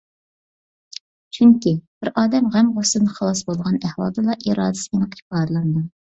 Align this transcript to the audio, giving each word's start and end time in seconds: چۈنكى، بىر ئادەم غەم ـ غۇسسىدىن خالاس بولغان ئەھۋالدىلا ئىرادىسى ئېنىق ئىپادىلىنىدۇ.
چۈنكى، 1.37 1.73
بىر 1.99 2.09
ئادەم 2.21 2.47
غەم 2.55 2.71
ـ 2.71 2.73
غۇسسىدىن 2.77 3.11
خالاس 3.17 3.43
بولغان 3.51 3.77
ئەھۋالدىلا 3.89 4.37
ئىرادىسى 4.47 4.89
ئېنىق 4.97 5.13
ئىپادىلىنىدۇ. 5.19 5.85